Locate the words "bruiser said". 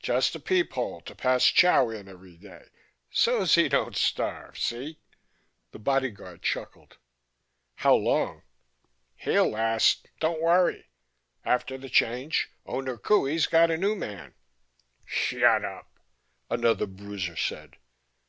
16.86-17.76